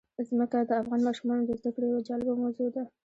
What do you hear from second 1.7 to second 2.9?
کړې یوه جالبه موضوع ده.